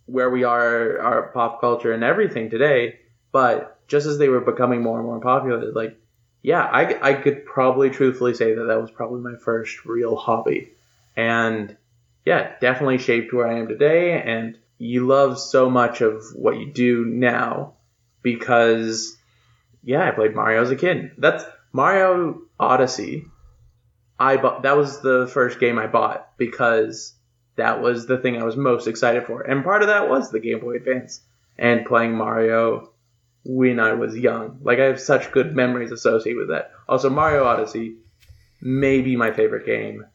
[0.05, 2.99] where we are our pop culture and everything today,
[3.31, 5.97] but just as they were becoming more and more popular, like
[6.45, 10.73] yeah, I, I could probably truthfully say that that was probably my first real hobby.
[11.17, 11.75] And
[12.23, 14.21] yeah, definitely shaped where I am today.
[14.21, 17.73] And you love so much of what you do now
[18.21, 19.17] because,
[19.83, 21.13] yeah, I played Mario as a kid.
[21.17, 23.25] That's Mario Odyssey.
[24.19, 27.13] I bought that was the first game I bought because
[27.55, 30.39] that was the thing I was most excited for, and part of that was the
[30.39, 31.21] Game Boy Advance
[31.57, 32.91] and playing Mario
[33.43, 34.59] when I was young.
[34.63, 36.71] Like I have such good memories associated with that.
[36.87, 37.97] Also, Mario Odyssey
[38.61, 40.05] may be my favorite game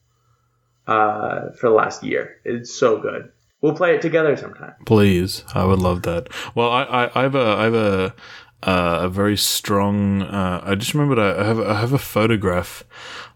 [0.86, 2.36] uh, for the last year.
[2.44, 3.30] It's so good.
[3.60, 4.74] We'll play it together sometime.
[4.86, 6.28] Please, I would love that.
[6.54, 8.14] Well, I, I, I have a, I have a,
[8.62, 10.22] uh, a very strong.
[10.22, 12.84] Uh, I just remembered I, have, I have a photograph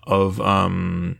[0.06, 1.18] of, um,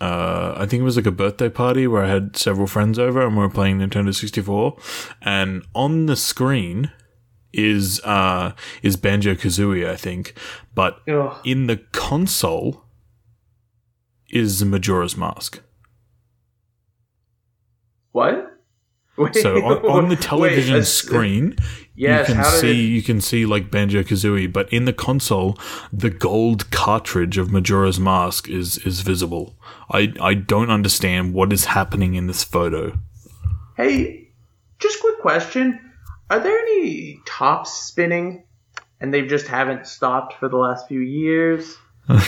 [0.00, 3.24] uh, I think it was like a birthday party where I had several friends over
[3.24, 4.76] and we were playing Nintendo 64,
[5.20, 6.90] and on the screen
[7.52, 10.34] is, uh, is Banjo Kazooie, I think,
[10.74, 11.36] but Ugh.
[11.44, 12.84] in the console
[14.30, 15.60] is Majora's Mask.
[18.12, 18.51] What?
[19.24, 21.56] Wait, So on, on the television that's- screen,
[21.94, 25.58] yes, you can see it- you can see like Banjo Kazooie, but in the console,
[25.92, 29.56] the gold cartridge of Majora's Mask is is visible.
[29.90, 32.98] I I don't understand what is happening in this photo.
[33.76, 34.28] Hey,
[34.78, 35.78] just quick question:
[36.30, 38.44] Are there any tops spinning,
[39.00, 41.76] and they just haven't stopped for the last few years?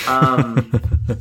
[0.09, 0.71] Um,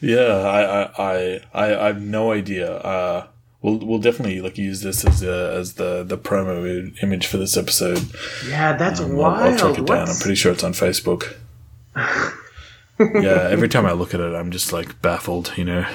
[0.00, 2.72] Yeah, I I I, I, I have no idea.
[2.76, 3.26] Uh,
[3.62, 7.56] we'll we'll definitely like use this as a, as the the promo image for this
[7.56, 8.04] episode.
[8.48, 9.52] yeah, that's Um, I'll- wild.
[9.52, 10.08] I'll track it down.
[10.08, 11.34] I'm pretty sure it's on Facebook.
[11.96, 15.52] yeah, every time I look at it, I'm just like baffled.
[15.56, 15.86] You know.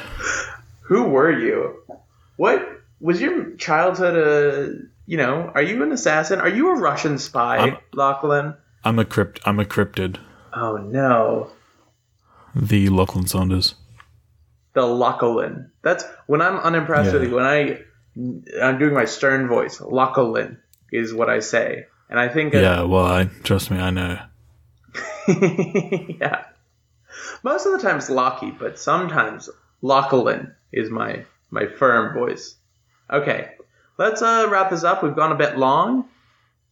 [0.83, 1.81] Who were you?
[2.37, 4.15] What was your childhood?
[4.15, 4.75] A
[5.07, 6.39] you know, are you an assassin?
[6.41, 8.55] Are you a Russian spy, I'm- Lachlan?
[8.83, 9.39] I'm a crypt.
[9.45, 10.17] I'm a cryptid.
[10.53, 11.49] Oh no.
[12.55, 13.75] The Lachlan Saunders.
[14.75, 15.71] The Lachlan.
[15.81, 17.19] That's when I'm unimpressed Yeah.
[17.19, 17.35] with you.
[17.35, 17.79] When I
[18.61, 20.59] I'm doing my stern voice, Lachlan
[20.91, 24.19] is what I say, and I think Yeah, well, I trust me, I know.
[25.27, 26.45] yeah.
[27.43, 29.49] Most of the time it's Lockie, but sometimes
[29.81, 32.55] Lachlan is my my firm voice.
[33.09, 33.51] Okay,
[33.97, 35.03] let's uh, wrap this up.
[35.03, 36.07] We've gone a bit long,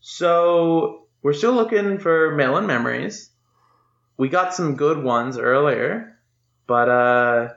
[0.01, 3.29] so we're still looking for mail-in memories.
[4.17, 6.17] We got some good ones earlier,
[6.67, 7.49] but uh,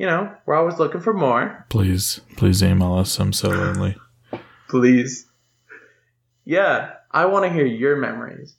[0.00, 1.66] you know we're always looking for more.
[1.68, 3.20] Please, please email us.
[3.20, 3.98] I'm so lonely.
[4.68, 5.26] please.
[6.46, 8.56] Yeah, I want to hear your memories.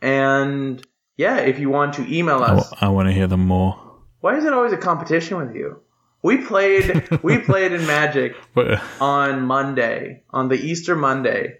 [0.00, 0.80] And
[1.16, 3.98] yeah, if you want to email us, I, want to hear them more.
[4.20, 5.80] why is it always a competition with you?
[6.22, 11.58] We played we played in Magic But, uh, on Monday, on the Easter Monday,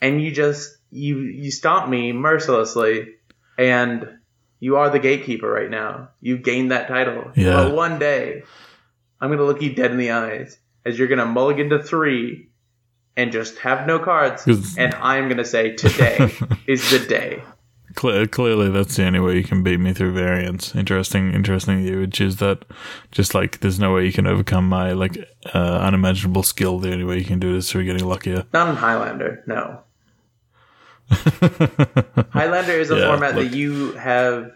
[0.00, 3.14] and you just you you stomped me mercilessly
[3.56, 4.08] and
[4.60, 6.10] you are the gatekeeper right now.
[6.20, 7.32] You gained that title.
[7.34, 7.64] Yeah.
[7.64, 8.42] But one day
[9.20, 12.48] I'm gonna look you dead in the eyes as you're gonna mulligan to three
[13.16, 14.46] and just have no cards.
[14.78, 16.30] and I'm gonna say today
[16.66, 17.42] is the day.
[17.96, 20.74] Cle- clearly, that's the only way you can beat me through variance.
[20.76, 21.80] Interesting, interesting.
[21.84, 22.64] You would choose that.
[23.10, 25.18] Just like there's no way you can overcome my like
[25.52, 26.78] uh, unimaginable skill.
[26.78, 28.46] The only way you can do it is through getting luckier.
[28.52, 29.82] Not in Highlander, no.
[32.30, 33.50] Highlander is a Yeah, format look.
[33.50, 34.52] that you have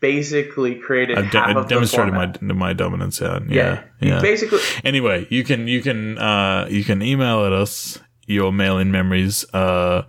[0.00, 3.48] basically created I've, de- I've demonstrated my my dominance out.
[3.48, 3.82] yeah.
[4.00, 4.20] Yeah, yeah.
[4.20, 8.90] basically Anyway, you can you can uh, you can email at us your mail in
[8.90, 10.02] memories uh,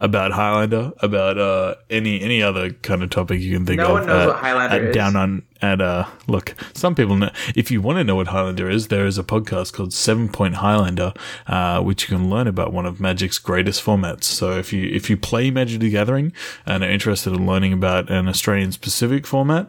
[0.00, 3.88] about Highlander, about uh, any any other kind of topic you can think No of.
[3.88, 4.94] No one knows at- what Highlander at is.
[4.94, 7.30] Down on at uh, look, some people know.
[7.54, 10.56] If you want to know what Highlander is, there is a podcast called Seven Point
[10.56, 11.12] Highlander,
[11.46, 14.24] uh, which you can learn about one of Magic's greatest formats.
[14.24, 16.32] So if you if you play Magic the Gathering
[16.66, 19.68] and are interested in learning about an Australian specific format,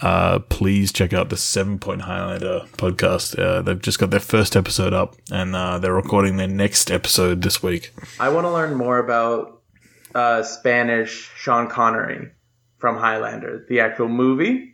[0.00, 3.38] uh, please check out the Seven Point Highlander podcast.
[3.38, 7.42] Uh, they've just got their first episode up, and uh, they're recording their next episode
[7.42, 7.92] this week.
[8.20, 9.60] I want to learn more about
[10.14, 12.30] uh, Spanish Sean Connery
[12.78, 14.71] from Highlander, the actual movie.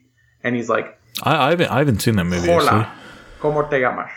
[0.49, 2.49] And he's like, I, I haven't I haven't seen that movie.
[2.49, 2.89] Hola,
[3.41, 4.11] ¿cómo te llamas?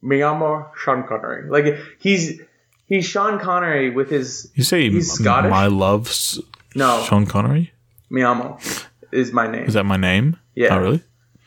[0.00, 1.50] Me llamo Sean Connery.
[1.50, 2.40] Like he's
[2.86, 5.50] he's Sean Connery with his You say He's Scottish?
[5.50, 6.38] my love's
[6.76, 7.72] no Sean Connery?
[8.10, 8.60] me llamo
[9.10, 9.64] is my name.
[9.66, 10.36] Is that my name?
[10.54, 10.76] Yeah.
[10.76, 11.02] Oh, really?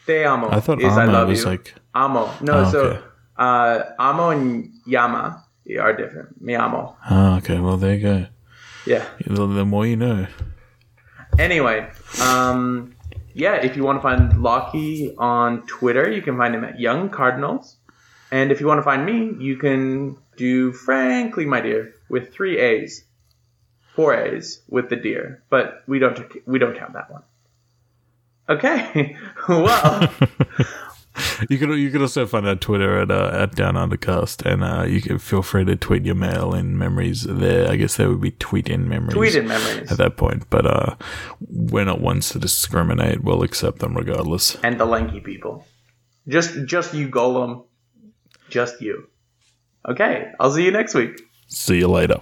[0.06, 1.50] Te amo I thought is I love was you.
[1.52, 1.76] like.
[1.96, 2.28] amo.
[2.42, 3.00] No, Oh, so okay.
[3.38, 5.46] uh, amo and llama
[5.80, 6.42] are different.
[6.42, 6.98] Me amo.
[7.10, 7.60] Oh, okay.
[7.60, 8.26] Well, there you go.
[8.86, 9.06] Yeah.
[9.26, 10.28] The, the more you know.
[11.38, 11.88] Anyway,
[12.22, 12.96] um,
[13.34, 17.10] yeah, if you want to find Lockie on Twitter, you can find him at Young
[17.10, 17.78] Cardinals.
[18.32, 22.60] And if you want to find me, you can do Frankly, my dear, with three
[22.60, 23.04] A's,
[23.96, 27.24] four A's with the deer, but we don't we don't count that one.
[28.48, 29.18] Okay,
[29.50, 30.12] well,
[31.50, 34.84] You can you could also find our Twitter at uh, at Down Undercast, and uh,
[34.84, 37.72] you can feel free to tweet your mail in memories there.
[37.72, 39.16] I guess there would be tweet in memories.
[39.16, 40.96] tweet in memories at that point, but uh,
[41.48, 43.24] we're not ones to discriminate.
[43.24, 44.58] We'll accept them regardless.
[44.64, 45.66] and the lanky people,
[46.28, 47.66] just just you, Gollum,
[48.50, 49.08] just you.
[49.88, 51.22] Okay, I'll see you next week.
[51.48, 52.20] See you later.